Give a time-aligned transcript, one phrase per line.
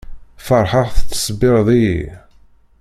[0.45, 2.03] Feṛḥeɣ tettṣebbiṛeḍ-iyi.